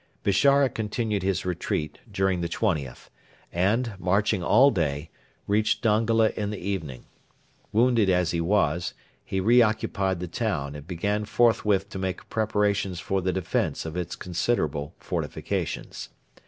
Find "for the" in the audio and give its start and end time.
12.99-13.31